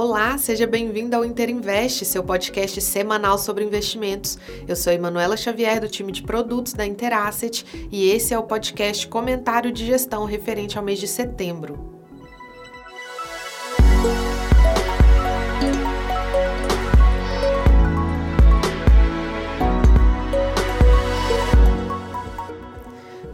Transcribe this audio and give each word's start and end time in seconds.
Olá, 0.00 0.38
seja 0.38 0.64
bem-vindo 0.64 1.16
ao 1.16 1.24
Interinvest, 1.24 2.04
seu 2.04 2.22
podcast 2.22 2.80
semanal 2.80 3.36
sobre 3.36 3.64
investimentos. 3.64 4.38
Eu 4.68 4.76
sou 4.76 4.92
Emanuela 4.92 5.36
Xavier, 5.36 5.80
do 5.80 5.88
time 5.88 6.12
de 6.12 6.22
produtos 6.22 6.72
da 6.72 6.86
Interasset, 6.86 7.66
e 7.90 8.08
esse 8.08 8.32
é 8.32 8.38
o 8.38 8.44
podcast 8.44 9.08
Comentário 9.08 9.72
de 9.72 9.84
Gestão 9.84 10.24
referente 10.24 10.78
ao 10.78 10.84
mês 10.84 11.00
de 11.00 11.08
setembro. 11.08 11.97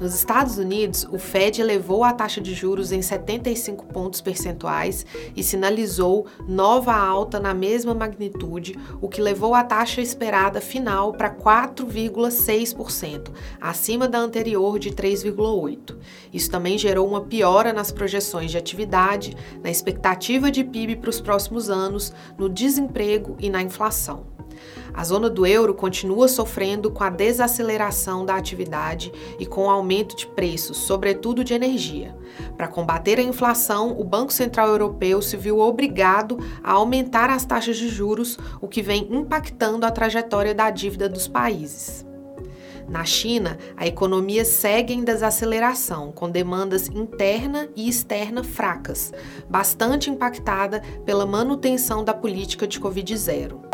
Nos 0.00 0.14
Estados 0.14 0.58
Unidos, 0.58 1.06
o 1.10 1.18
Fed 1.18 1.60
elevou 1.60 2.02
a 2.02 2.12
taxa 2.12 2.40
de 2.40 2.52
juros 2.52 2.90
em 2.90 3.00
75 3.00 3.86
pontos 3.86 4.20
percentuais 4.20 5.06
e 5.36 5.42
sinalizou 5.42 6.26
nova 6.48 6.92
alta 6.92 7.38
na 7.38 7.54
mesma 7.54 7.94
magnitude, 7.94 8.76
o 9.00 9.08
que 9.08 9.20
levou 9.20 9.54
a 9.54 9.62
taxa 9.62 10.00
esperada 10.00 10.60
final 10.60 11.12
para 11.12 11.30
4,6%, 11.30 13.30
acima 13.60 14.08
da 14.08 14.18
anterior 14.18 14.80
de 14.80 14.90
3,8%. 14.90 15.96
Isso 16.32 16.50
também 16.50 16.76
gerou 16.76 17.06
uma 17.06 17.20
piora 17.20 17.72
nas 17.72 17.92
projeções 17.92 18.50
de 18.50 18.58
atividade, 18.58 19.36
na 19.62 19.70
expectativa 19.70 20.50
de 20.50 20.64
PIB 20.64 20.96
para 20.96 21.10
os 21.10 21.20
próximos 21.20 21.70
anos, 21.70 22.12
no 22.36 22.48
desemprego 22.48 23.36
e 23.38 23.48
na 23.48 23.62
inflação. 23.62 24.33
A 24.92 25.02
zona 25.04 25.28
do 25.28 25.46
euro 25.46 25.74
continua 25.74 26.28
sofrendo 26.28 26.90
com 26.90 27.02
a 27.02 27.10
desaceleração 27.10 28.24
da 28.24 28.36
atividade 28.36 29.12
e 29.38 29.46
com 29.46 29.66
o 29.66 29.70
aumento 29.70 30.16
de 30.16 30.26
preços, 30.26 30.78
sobretudo 30.78 31.42
de 31.42 31.54
energia. 31.54 32.16
Para 32.56 32.68
combater 32.68 33.18
a 33.18 33.22
inflação, 33.22 33.98
o 33.98 34.04
Banco 34.04 34.32
Central 34.32 34.68
Europeu 34.68 35.20
se 35.20 35.36
viu 35.36 35.58
obrigado 35.58 36.38
a 36.62 36.72
aumentar 36.72 37.30
as 37.30 37.44
taxas 37.44 37.76
de 37.76 37.88
juros, 37.88 38.38
o 38.60 38.68
que 38.68 38.82
vem 38.82 39.08
impactando 39.10 39.86
a 39.86 39.90
trajetória 39.90 40.54
da 40.54 40.70
dívida 40.70 41.08
dos 41.08 41.26
países. 41.26 42.04
Na 42.88 43.04
China, 43.04 43.58
a 43.76 43.86
economia 43.86 44.44
segue 44.44 44.92
em 44.92 45.02
desaceleração, 45.02 46.12
com 46.12 46.30
demandas 46.30 46.88
interna 46.88 47.68
e 47.74 47.88
externa 47.88 48.44
fracas, 48.44 49.12
bastante 49.48 50.10
impactada 50.10 50.82
pela 51.04 51.24
manutenção 51.24 52.04
da 52.04 52.12
política 52.12 52.66
de 52.66 52.78
Covid-0. 52.78 53.73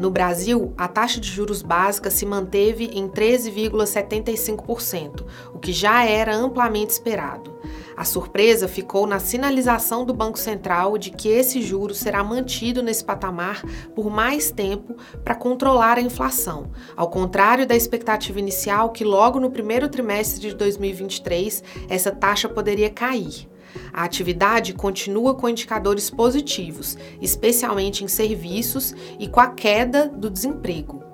No 0.00 0.10
Brasil, 0.10 0.72
a 0.78 0.88
taxa 0.88 1.20
de 1.20 1.28
juros 1.28 1.60
básica 1.60 2.10
se 2.10 2.24
manteve 2.24 2.86
em 2.94 3.06
13,75%, 3.06 5.26
o 5.52 5.58
que 5.58 5.74
já 5.74 6.06
era 6.06 6.34
amplamente 6.34 6.90
esperado. 6.90 7.52
A 7.94 8.06
surpresa 8.06 8.66
ficou 8.66 9.06
na 9.06 9.18
sinalização 9.18 10.06
do 10.06 10.14
Banco 10.14 10.38
Central 10.38 10.96
de 10.96 11.10
que 11.10 11.28
esse 11.28 11.60
juro 11.60 11.94
será 11.94 12.24
mantido 12.24 12.82
nesse 12.82 13.04
patamar 13.04 13.62
por 13.94 14.08
mais 14.08 14.50
tempo 14.50 14.96
para 15.22 15.34
controlar 15.34 15.98
a 15.98 16.00
inflação, 16.00 16.70
ao 16.96 17.10
contrário 17.10 17.66
da 17.66 17.76
expectativa 17.76 18.38
inicial 18.38 18.92
que 18.92 19.04
logo 19.04 19.38
no 19.38 19.50
primeiro 19.50 19.86
trimestre 19.86 20.48
de 20.48 20.54
2023 20.54 21.62
essa 21.90 22.10
taxa 22.10 22.48
poderia 22.48 22.88
cair. 22.88 23.46
A 23.92 24.04
atividade 24.04 24.72
continua 24.72 25.34
com 25.34 25.48
indicadores 25.48 26.10
positivos, 26.10 26.96
especialmente 27.20 28.04
em 28.04 28.08
serviços 28.08 28.94
e 29.18 29.28
com 29.28 29.40
a 29.40 29.48
queda 29.48 30.08
do 30.08 30.30
desemprego. 30.30 31.10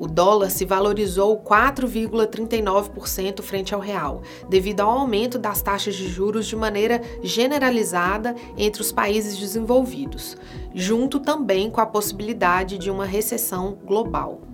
O 0.00 0.06
dólar 0.06 0.50
se 0.50 0.64
valorizou 0.64 1.38
4,39% 1.42 3.42
frente 3.42 3.74
ao 3.74 3.80
real, 3.82 4.22
devido 4.48 4.80
ao 4.80 5.00
aumento 5.00 5.38
das 5.38 5.60
taxas 5.60 5.94
de 5.94 6.08
juros 6.08 6.46
de 6.46 6.56
maneira 6.56 7.02
generalizada 7.22 8.34
entre 8.56 8.80
os 8.80 8.90
países 8.90 9.36
desenvolvidos, 9.36 10.38
junto 10.74 11.20
também 11.20 11.70
com 11.70 11.82
a 11.82 11.86
possibilidade 11.86 12.78
de 12.78 12.90
uma 12.90 13.04
recessão 13.04 13.76
global. 13.84 14.49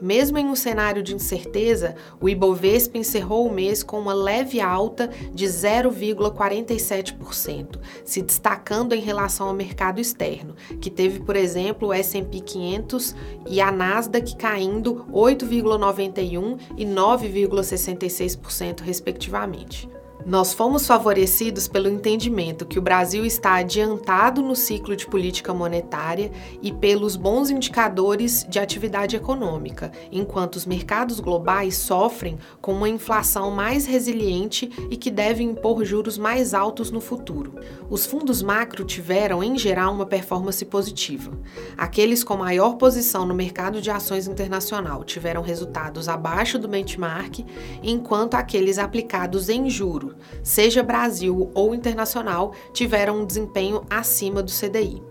Mesmo 0.00 0.36
em 0.36 0.46
um 0.46 0.54
cenário 0.54 1.02
de 1.02 1.14
incerteza, 1.14 1.96
o 2.20 2.28
Ibovespa 2.28 2.98
encerrou 2.98 3.46
o 3.46 3.52
mês 3.52 3.82
com 3.82 3.98
uma 3.98 4.12
leve 4.12 4.60
alta 4.60 5.08
de 5.32 5.46
0,47%, 5.46 7.78
se 8.04 8.20
destacando 8.20 8.92
em 8.92 9.00
relação 9.00 9.48
ao 9.48 9.54
mercado 9.54 9.98
externo, 9.98 10.54
que 10.80 10.90
teve, 10.90 11.20
por 11.20 11.34
exemplo, 11.34 11.88
o 11.88 11.92
S&P 11.92 12.40
500 12.40 13.16
e 13.48 13.58
a 13.60 13.72
Nasdaq 13.72 14.36
caindo 14.36 15.06
8,91 15.10 16.58
e 16.76 16.84
9,66% 16.84 18.80
respectivamente. 18.80 19.88
Nós 20.26 20.52
fomos 20.52 20.84
favorecidos 20.88 21.68
pelo 21.68 21.88
entendimento 21.88 22.66
que 22.66 22.80
o 22.80 22.82
Brasil 22.82 23.24
está 23.24 23.54
adiantado 23.54 24.42
no 24.42 24.56
ciclo 24.56 24.96
de 24.96 25.06
política 25.06 25.54
monetária 25.54 26.32
e 26.60 26.72
pelos 26.72 27.14
bons 27.14 27.48
indicadores 27.48 28.44
de 28.48 28.58
atividade 28.58 29.14
econômica, 29.14 29.92
enquanto 30.10 30.56
os 30.56 30.66
mercados 30.66 31.20
globais 31.20 31.76
sofrem 31.76 32.38
com 32.60 32.72
uma 32.72 32.88
inflação 32.88 33.52
mais 33.52 33.86
resiliente 33.86 34.68
e 34.90 34.96
que 34.96 35.12
deve 35.12 35.44
impor 35.44 35.84
juros 35.84 36.18
mais 36.18 36.54
altos 36.54 36.90
no 36.90 37.00
futuro. 37.00 37.54
Os 37.88 38.04
fundos 38.04 38.42
macro 38.42 38.84
tiveram, 38.84 39.44
em 39.44 39.56
geral, 39.56 39.92
uma 39.92 40.06
performance 40.06 40.64
positiva. 40.64 41.30
Aqueles 41.78 42.24
com 42.24 42.36
maior 42.36 42.74
posição 42.74 43.24
no 43.24 43.32
mercado 43.32 43.80
de 43.80 43.92
ações 43.92 44.26
internacional 44.26 45.04
tiveram 45.04 45.40
resultados 45.40 46.08
abaixo 46.08 46.58
do 46.58 46.66
benchmark, 46.66 47.46
enquanto 47.80 48.34
aqueles 48.34 48.76
aplicados 48.76 49.48
em 49.48 49.70
juro 49.70 50.15
seja 50.42 50.82
Brasil 50.82 51.50
ou 51.54 51.74
internacional, 51.74 52.52
tiveram 52.72 53.20
um 53.20 53.26
desempenho 53.26 53.82
acima 53.90 54.42
do 54.42 54.50
CDI. 54.50 55.02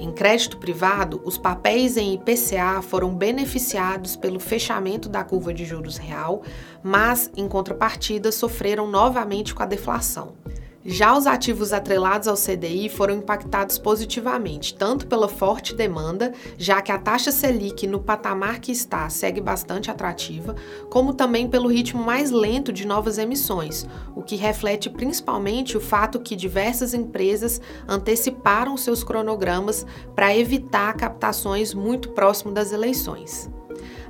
Em 0.00 0.10
crédito 0.10 0.56
privado, 0.56 1.20
os 1.26 1.36
papéis 1.36 1.98
em 1.98 2.14
IPCA 2.14 2.80
foram 2.80 3.14
beneficiados 3.14 4.16
pelo 4.16 4.40
fechamento 4.40 5.10
da 5.10 5.22
curva 5.22 5.52
de 5.52 5.66
juros 5.66 5.98
real, 5.98 6.42
mas, 6.82 7.30
em 7.36 7.46
contrapartida, 7.46 8.32
sofreram 8.32 8.86
novamente 8.90 9.54
com 9.54 9.62
a 9.62 9.66
deflação. 9.66 10.36
Já 10.84 11.14
os 11.14 11.26
ativos 11.26 11.74
atrelados 11.74 12.26
ao 12.26 12.34
CDI 12.34 12.88
foram 12.88 13.16
impactados 13.16 13.78
positivamente, 13.78 14.74
tanto 14.74 15.06
pela 15.06 15.28
forte 15.28 15.74
demanda, 15.74 16.32
já 16.56 16.80
que 16.80 16.90
a 16.90 16.98
taxa 16.98 17.30
Selic 17.30 17.86
no 17.86 18.00
patamar 18.00 18.60
que 18.60 18.72
está 18.72 19.06
segue 19.10 19.42
bastante 19.42 19.90
atrativa, 19.90 20.56
como 20.88 21.12
também 21.12 21.46
pelo 21.46 21.68
ritmo 21.68 22.02
mais 22.02 22.30
lento 22.30 22.72
de 22.72 22.86
novas 22.86 23.18
emissões, 23.18 23.86
o 24.16 24.22
que 24.22 24.36
reflete 24.36 24.88
principalmente 24.88 25.76
o 25.76 25.80
fato 25.80 26.18
que 26.18 26.34
diversas 26.34 26.94
empresas 26.94 27.60
anteciparam 27.86 28.74
seus 28.78 29.04
cronogramas 29.04 29.84
para 30.14 30.34
evitar 30.34 30.96
captações 30.96 31.74
muito 31.74 32.08
próximo 32.10 32.52
das 32.52 32.72
eleições. 32.72 33.50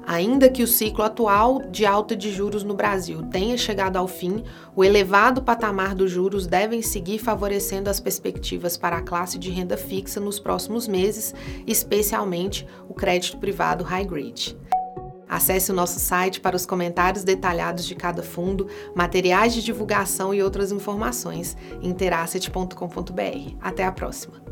Ainda 0.06 0.48
que 0.48 0.62
o 0.62 0.66
ciclo 0.66 1.04
atual 1.04 1.62
de 1.70 1.86
alta 1.86 2.16
de 2.16 2.32
juros 2.32 2.64
no 2.64 2.74
Brasil 2.74 3.22
tenha 3.24 3.56
chegado 3.56 3.96
ao 3.96 4.08
fim, 4.08 4.42
o 4.74 4.84
elevado 4.84 5.42
patamar 5.42 5.94
dos 5.94 6.10
juros 6.10 6.46
devem 6.46 6.82
seguir 6.82 7.18
favorecendo 7.18 7.88
as 7.88 8.00
perspectivas 8.00 8.76
para 8.76 8.96
a 8.96 9.02
classe 9.02 9.38
de 9.38 9.50
renda 9.50 9.76
fixa 9.76 10.20
nos 10.20 10.38
próximos 10.38 10.88
meses, 10.88 11.34
especialmente 11.66 12.66
o 12.88 12.94
crédito 12.94 13.38
privado 13.38 13.84
high 13.84 14.04
grade. 14.04 14.56
Acesse 15.30 15.70
o 15.70 15.74
nosso 15.74 16.00
site 16.00 16.40
para 16.40 16.56
os 16.56 16.66
comentários 16.66 17.22
detalhados 17.22 17.86
de 17.86 17.94
cada 17.94 18.20
fundo, 18.20 18.66
materiais 18.96 19.54
de 19.54 19.62
divulgação 19.62 20.34
e 20.34 20.42
outras 20.42 20.72
informações. 20.72 21.56
interasset.com.br. 21.80 23.56
Até 23.60 23.84
a 23.84 23.92
próxima! 23.92 24.49